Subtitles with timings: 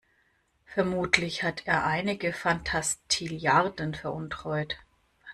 [0.65, 4.75] Vermutlich hat er einige Fantastilliarden veruntreut.